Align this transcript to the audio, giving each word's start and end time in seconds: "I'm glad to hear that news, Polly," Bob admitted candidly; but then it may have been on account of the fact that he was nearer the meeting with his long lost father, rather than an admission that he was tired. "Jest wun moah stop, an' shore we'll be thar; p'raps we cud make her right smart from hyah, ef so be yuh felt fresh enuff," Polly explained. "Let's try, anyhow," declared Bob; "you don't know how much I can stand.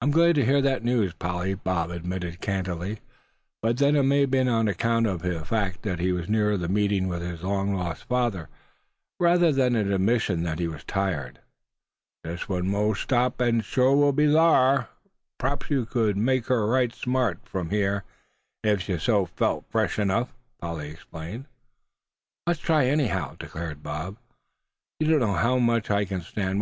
"I'm 0.00 0.12
glad 0.12 0.36
to 0.36 0.46
hear 0.46 0.62
that 0.62 0.82
news, 0.82 1.12
Polly," 1.12 1.52
Bob 1.52 1.90
admitted 1.90 2.40
candidly; 2.40 3.00
but 3.60 3.76
then 3.76 3.94
it 3.94 4.04
may 4.04 4.22
have 4.22 4.30
been 4.30 4.48
on 4.48 4.66
account 4.66 5.06
of 5.06 5.20
the 5.20 5.44
fact 5.44 5.82
that 5.82 5.98
he 5.98 6.10
was 6.10 6.30
nearer 6.30 6.56
the 6.56 6.70
meeting 6.70 7.06
with 7.06 7.20
his 7.20 7.42
long 7.42 7.74
lost 7.74 8.04
father, 8.04 8.48
rather 9.18 9.52
than 9.52 9.76
an 9.76 9.92
admission 9.92 10.42
that 10.44 10.58
he 10.58 10.66
was 10.66 10.84
tired. 10.84 11.40
"Jest 12.24 12.48
wun 12.48 12.66
moah 12.68 12.96
stop, 12.96 13.42
an' 13.42 13.60
shore 13.60 13.94
we'll 13.94 14.12
be 14.12 14.26
thar; 14.32 14.88
p'raps 15.38 15.68
we 15.68 15.84
cud 15.84 16.16
make 16.16 16.46
her 16.46 16.66
right 16.66 16.94
smart 16.94 17.40
from 17.46 17.68
hyah, 17.68 18.00
ef 18.64 18.84
so 18.84 18.94
be 18.94 18.94
yuh 18.94 19.26
felt 19.36 19.66
fresh 19.68 19.98
enuff," 19.98 20.32
Polly 20.62 20.88
explained. 20.88 21.44
"Let's 22.46 22.60
try, 22.60 22.86
anyhow," 22.86 23.36
declared 23.38 23.82
Bob; 23.82 24.16
"you 24.98 25.08
don't 25.10 25.20
know 25.20 25.34
how 25.34 25.58
much 25.58 25.90
I 25.90 26.06
can 26.06 26.22
stand. 26.22 26.58